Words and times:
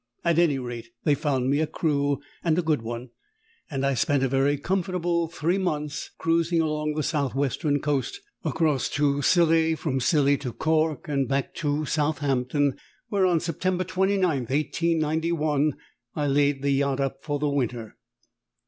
At 0.25 0.39
any 0.39 0.57
rate 0.57 0.89
they 1.03 1.13
found 1.13 1.47
me 1.51 1.59
a 1.59 1.67
crew, 1.67 2.21
and 2.43 2.57
a 2.57 2.63
good 2.63 2.81
one; 2.81 3.11
and 3.69 3.85
I 3.85 3.93
spent 3.93 4.23
a 4.23 4.27
very 4.27 4.57
comfortable 4.57 5.27
three 5.27 5.59
months, 5.59 6.09
cruising 6.17 6.59
along 6.59 6.95
the 6.95 7.03
south 7.03 7.35
western 7.35 7.79
coast, 7.81 8.19
across 8.43 8.89
to 8.97 9.21
Scilly, 9.21 9.75
from 9.75 9.99
Scilly 9.99 10.37
to 10.39 10.53
Cork 10.53 11.07
and 11.07 11.27
back 11.27 11.53
to 11.57 11.85
Southampton, 11.85 12.79
where 13.09 13.27
on 13.27 13.39
September 13.39 13.83
29, 13.83 14.23
1891, 14.39 15.73
I 16.15 16.25
laid 16.25 16.63
the 16.63 16.71
yacht 16.71 16.99
up 16.99 17.17
for 17.23 17.37
the 17.37 17.49
winter. 17.49 17.95